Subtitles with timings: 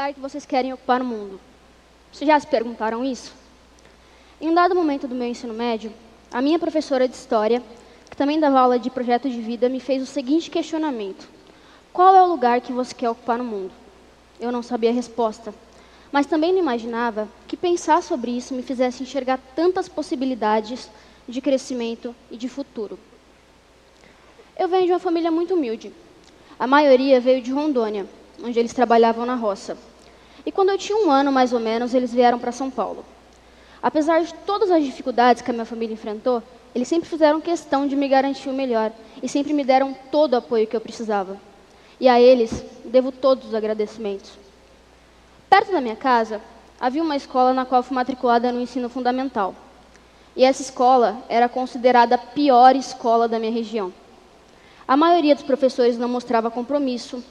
[0.00, 1.38] lugar que vocês querem ocupar no mundo?
[2.10, 3.34] Vocês já se perguntaram isso?
[4.40, 5.92] Em um dado momento do meu ensino médio,
[6.32, 7.62] a minha professora de história,
[8.08, 11.28] que também dava aula de projeto de vida, me fez o seguinte questionamento:
[11.92, 13.72] Qual é o lugar que você quer ocupar no mundo?
[14.40, 15.52] Eu não sabia a resposta,
[16.10, 20.88] mas também não imaginava que pensar sobre isso me fizesse enxergar tantas possibilidades
[21.28, 22.98] de crescimento e de futuro.
[24.58, 25.92] Eu venho de uma família muito humilde.
[26.58, 28.06] A maioria veio de Rondônia,
[28.42, 29.89] onde eles trabalhavam na roça.
[30.44, 33.04] E quando eu tinha um ano, mais ou menos, eles vieram para São Paulo.
[33.82, 36.42] Apesar de todas as dificuldades que a minha família enfrentou,
[36.74, 40.36] eles sempre fizeram questão de me garantir o melhor e sempre me deram todo o
[40.36, 41.36] apoio que eu precisava.
[41.98, 44.32] E a eles devo todos os agradecimentos.
[45.48, 46.40] Perto da minha casa
[46.80, 49.54] havia uma escola na qual fui matriculada no ensino fundamental.
[50.36, 53.92] E essa escola era considerada a pior escola da minha região.
[54.86, 57.22] A maioria dos professores não mostrava compromisso,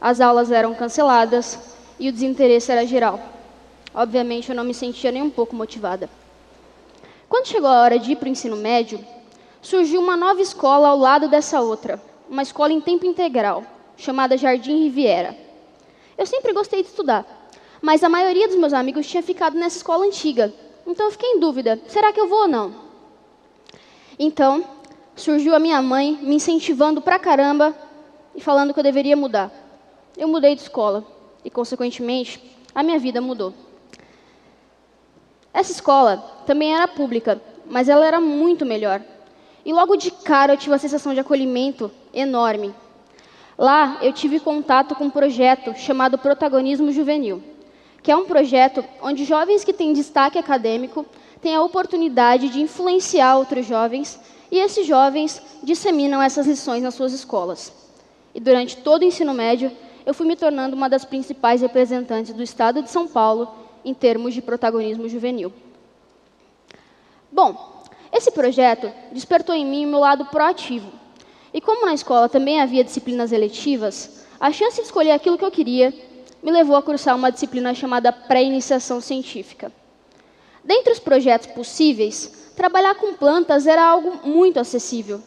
[0.00, 3.20] as aulas eram canceladas e o desinteresse era geral.
[3.94, 6.10] Obviamente, eu não me sentia nem um pouco motivada.
[7.28, 9.04] Quando chegou a hora de ir para o ensino médio,
[9.62, 13.64] surgiu uma nova escola ao lado dessa outra, uma escola em tempo integral,
[13.96, 15.36] chamada Jardim Riviera.
[16.16, 20.04] Eu sempre gostei de estudar, mas a maioria dos meus amigos tinha ficado nessa escola
[20.04, 20.52] antiga,
[20.86, 22.74] então eu fiquei em dúvida: será que eu vou ou não?
[24.18, 24.64] Então,
[25.16, 27.74] surgiu a minha mãe me incentivando pra caramba
[28.34, 29.50] e falando que eu deveria mudar.
[30.16, 31.15] Eu mudei de escola
[31.46, 32.42] e, consequentemente,
[32.74, 33.54] a minha vida mudou.
[35.54, 39.00] Essa escola também era pública, mas ela era muito melhor.
[39.64, 42.74] E logo de cara eu tive uma sensação de acolhimento enorme.
[43.56, 47.40] Lá eu tive contato com um projeto chamado Protagonismo Juvenil,
[48.02, 51.06] que é um projeto onde jovens que têm destaque acadêmico
[51.40, 54.18] têm a oportunidade de influenciar outros jovens
[54.50, 57.72] e esses jovens disseminam essas lições nas suas escolas.
[58.34, 59.70] E durante todo o ensino médio,
[60.06, 63.52] eu fui me tornando uma das principais representantes do Estado de São Paulo
[63.84, 65.52] em termos de protagonismo juvenil.
[67.30, 67.82] Bom,
[68.12, 70.92] esse projeto despertou em mim o meu lado proativo.
[71.52, 75.50] E como na escola também havia disciplinas eletivas, a chance de escolher aquilo que eu
[75.50, 75.92] queria
[76.40, 79.72] me levou a cursar uma disciplina chamada pré-iniciação científica.
[80.62, 85.20] Dentre os projetos possíveis, trabalhar com plantas era algo muito acessível.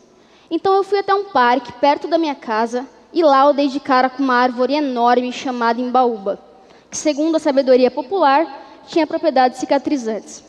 [0.49, 3.79] Então eu fui até um parque perto da minha casa e lá eu dei de
[3.79, 6.39] cara com uma árvore enorme chamada embaúba,
[6.89, 10.43] que, segundo a sabedoria popular, tinha propriedades cicatrizantes.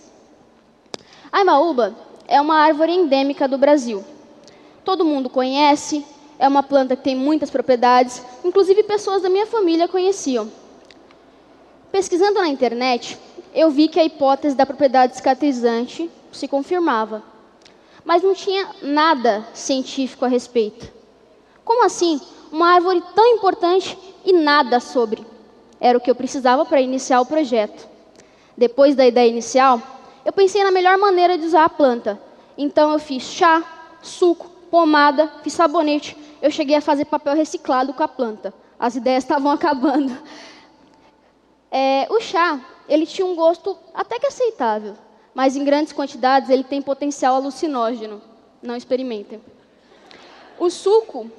[1.33, 1.95] A embaúba
[2.27, 4.05] é uma árvore endêmica do Brasil.
[4.85, 6.05] Todo mundo conhece,
[6.39, 10.51] é uma planta que tem muitas propriedades, inclusive pessoas da minha família conheciam.
[11.93, 13.19] Pesquisando na internet,
[13.55, 17.23] eu vi que a hipótese da propriedade cicatrizante se confirmava,
[18.05, 20.91] mas não tinha nada científico a respeito.
[21.65, 22.21] Como assim?
[22.51, 25.27] Uma árvore tão importante e nada sobre.
[25.81, 27.89] Era o que eu precisava para iniciar o projeto.
[28.57, 29.81] Depois da ideia inicial,
[30.25, 32.21] eu pensei na melhor maneira de usar a planta.
[32.59, 33.63] Então eu fiz chá,
[34.03, 36.17] suco, pomada, fiz sabonete.
[36.43, 38.53] Eu cheguei a fazer papel reciclado com a planta.
[38.79, 40.17] As ideias estavam acabando.
[41.71, 44.95] É, o chá, ele tinha um gosto até que aceitável,
[45.33, 48.21] mas em grandes quantidades ele tem potencial alucinógeno.
[48.63, 49.41] Não experimentem.
[50.59, 51.31] O suco,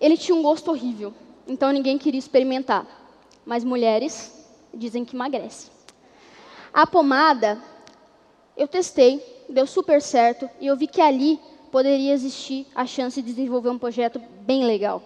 [0.00, 1.12] ele tinha um gosto horrível,
[1.46, 2.86] então ninguém queria experimentar.
[3.44, 4.32] Mas mulheres
[4.74, 5.70] dizem que emagrece.
[6.72, 7.58] A pomada,
[8.56, 11.40] eu testei, deu super certo, e eu vi que ali
[11.70, 15.02] poderia existir a chance de desenvolver um projeto bem legal.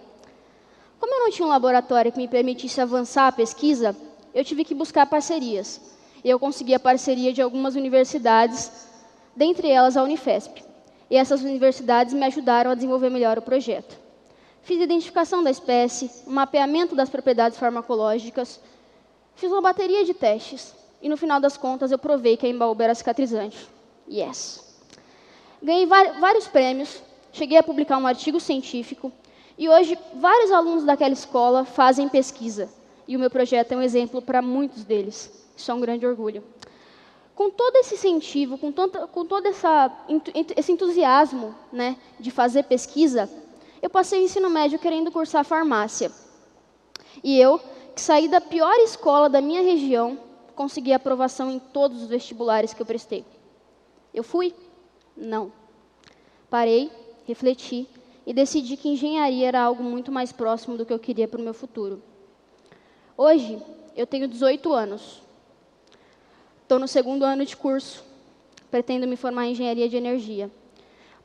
[0.99, 3.95] Como eu não tinha um laboratório que me permitisse avançar a pesquisa,
[4.33, 5.81] eu tive que buscar parcerias.
[6.23, 8.87] E eu consegui a parceria de algumas universidades,
[9.35, 10.63] dentre elas a Unifesp.
[11.09, 14.00] E essas universidades me ajudaram a desenvolver melhor o projeto.
[14.63, 18.59] Fiz identificação da espécie, um mapeamento das propriedades farmacológicas,
[19.35, 22.83] fiz uma bateria de testes e no final das contas eu provei que a embaúba
[22.83, 23.67] era cicatrizante.
[24.07, 24.63] Yes.
[25.61, 27.01] Ganhei vários prêmios,
[27.31, 29.11] cheguei a publicar um artigo científico
[29.57, 32.69] e hoje vários alunos daquela escola fazem pesquisa
[33.07, 35.31] e o meu projeto é um exemplo para muitos deles.
[35.57, 36.43] Isso é um grande orgulho.
[37.35, 39.91] Com todo esse incentivo, com, tanta, com todo essa,
[40.55, 43.29] esse entusiasmo né, de fazer pesquisa,
[43.81, 46.11] eu passei o ensino médio querendo cursar farmácia.
[47.23, 47.59] E eu,
[47.95, 50.19] que saí da pior escola da minha região,
[50.55, 53.25] consegui aprovação em todos os vestibulares que eu prestei.
[54.13, 54.53] Eu fui?
[55.17, 55.51] Não.
[56.49, 56.91] Parei,
[57.25, 57.87] refleti
[58.25, 61.43] e decidi que engenharia era algo muito mais próximo do que eu queria para o
[61.43, 62.03] meu futuro.
[63.17, 63.59] Hoje,
[63.95, 65.21] eu tenho 18 anos.
[66.61, 68.03] Estou no segundo ano de curso.
[68.69, 70.51] Pretendo me formar em engenharia de energia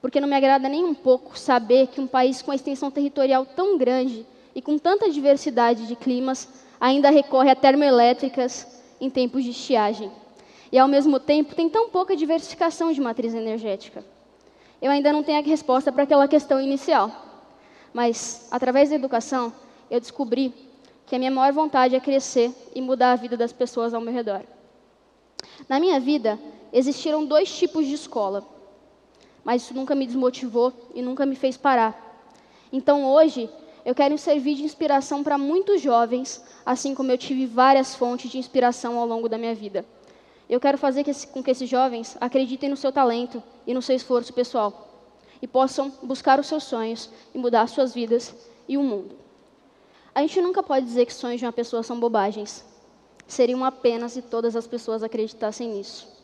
[0.06, 3.44] porque não me agrada nem um pouco saber que um país com a extensão territorial
[3.44, 4.24] tão grande
[4.54, 6.48] e com tanta diversidade de climas
[6.80, 8.68] ainda recorre a termoelétricas
[9.00, 10.08] em tempos de estiagem.
[10.70, 14.04] E, ao mesmo tempo, tem tão pouca diversificação de matriz energética.
[14.80, 17.10] Eu ainda não tenho a resposta para aquela questão inicial,
[17.92, 19.52] mas, através da educação,
[19.90, 20.54] eu descobri
[21.04, 24.14] que a minha maior vontade é crescer e mudar a vida das pessoas ao meu
[24.14, 24.42] redor.
[25.68, 26.38] Na minha vida,
[26.72, 28.54] existiram dois tipos de escola,
[29.46, 31.94] mas isso nunca me desmotivou e nunca me fez parar.
[32.72, 33.48] Então, hoje,
[33.84, 38.38] eu quero servir de inspiração para muitos jovens, assim como eu tive várias fontes de
[38.38, 39.86] inspiração ao longo da minha vida.
[40.50, 44.32] Eu quero fazer com que esses jovens acreditem no seu talento e no seu esforço
[44.32, 44.88] pessoal
[45.40, 48.34] e possam buscar os seus sonhos e mudar suas vidas
[48.66, 49.14] e o mundo.
[50.12, 52.64] A gente nunca pode dizer que sonhos de uma pessoa são bobagens.
[53.28, 56.15] Seriam apenas se todas as pessoas acreditassem nisso.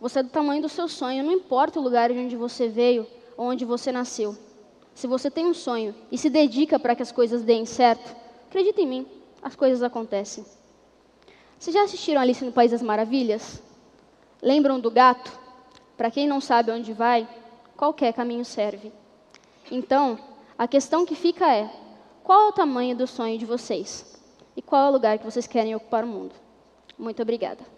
[0.00, 3.06] Você é do tamanho do seu sonho, não importa o lugar de onde você veio
[3.36, 4.36] ou onde você nasceu.
[4.94, 8.14] Se você tem um sonho e se dedica para que as coisas deem certo,
[8.46, 9.06] acredita em mim,
[9.42, 10.44] as coisas acontecem.
[11.58, 13.62] Vocês já assistiram Alice no País das Maravilhas?
[14.40, 15.36] Lembram do gato?
[15.96, 17.28] Para quem não sabe onde vai,
[17.76, 18.92] qualquer caminho serve.
[19.70, 20.18] Então,
[20.56, 21.68] a questão que fica é:
[22.22, 24.16] qual é o tamanho do sonho de vocês?
[24.56, 26.34] E qual é o lugar que vocês querem ocupar o mundo?
[26.96, 27.77] Muito obrigada.